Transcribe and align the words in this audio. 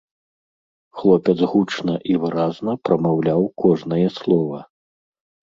Хлопец 1.01 1.35
гучна 1.51 1.95
і 2.13 2.15
выразна 2.23 2.71
прамаўляў 2.89 3.41
кожнае 3.67 4.03
слова. 4.19 4.59